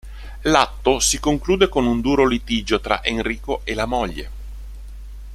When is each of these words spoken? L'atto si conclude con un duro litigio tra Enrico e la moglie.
L'atto 0.45 0.99
si 0.99 1.19
conclude 1.19 1.69
con 1.69 1.85
un 1.85 2.01
duro 2.01 2.25
litigio 2.27 2.81
tra 2.81 3.03
Enrico 3.03 3.61
e 3.65 3.75
la 3.75 3.85
moglie. 3.85 4.31